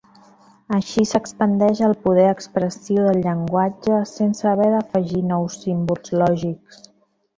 Així 0.77 1.03
s'expandeix 1.09 1.81
el 1.87 1.93
poder 2.07 2.23
expressiu 2.29 3.01
del 3.09 3.21
llenguatge 3.27 3.99
sense 4.13 4.49
haver 4.53 4.71
d'afegir 4.77 5.23
nous 5.33 5.59
símbols 5.67 6.15
lògics. 6.23 6.83